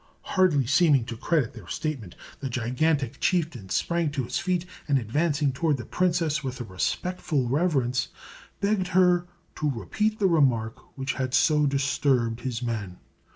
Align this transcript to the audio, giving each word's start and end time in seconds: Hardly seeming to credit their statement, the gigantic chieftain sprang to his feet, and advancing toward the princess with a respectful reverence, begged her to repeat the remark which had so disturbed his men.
Hardly 0.33 0.65
seeming 0.65 1.05
to 1.05 1.15
credit 1.15 1.53
their 1.53 1.67
statement, 1.67 2.15
the 2.39 2.49
gigantic 2.49 3.19
chieftain 3.19 3.69
sprang 3.69 4.09
to 4.13 4.23
his 4.23 4.39
feet, 4.39 4.65
and 4.87 4.97
advancing 4.97 5.51
toward 5.53 5.77
the 5.77 5.85
princess 5.85 6.43
with 6.43 6.59
a 6.59 6.63
respectful 6.63 7.47
reverence, 7.47 8.07
begged 8.61 8.87
her 8.97 9.27
to 9.57 9.69
repeat 9.69 10.17
the 10.17 10.25
remark 10.25 10.97
which 10.97 11.13
had 11.13 11.35
so 11.35 11.67
disturbed 11.67 12.39
his 12.39 12.63
men. 12.63 12.97